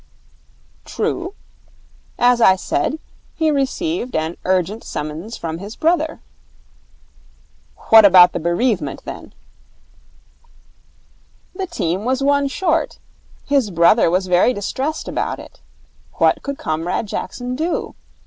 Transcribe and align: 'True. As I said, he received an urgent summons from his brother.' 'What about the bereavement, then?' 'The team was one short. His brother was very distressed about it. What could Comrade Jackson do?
'True. 0.83 1.35
As 2.17 2.41
I 2.41 2.55
said, 2.55 2.97
he 3.35 3.51
received 3.51 4.15
an 4.15 4.35
urgent 4.45 4.83
summons 4.83 5.37
from 5.37 5.59
his 5.59 5.75
brother.' 5.75 6.21
'What 7.91 8.03
about 8.03 8.31
the 8.33 8.39
bereavement, 8.39 9.03
then?' 9.05 9.31
'The 11.53 11.67
team 11.67 12.03
was 12.03 12.23
one 12.23 12.47
short. 12.47 12.97
His 13.45 13.69
brother 13.69 14.09
was 14.09 14.25
very 14.25 14.53
distressed 14.55 15.07
about 15.07 15.37
it. 15.37 15.61
What 16.13 16.41
could 16.41 16.57
Comrade 16.57 17.05
Jackson 17.07 17.55
do? 17.55 17.93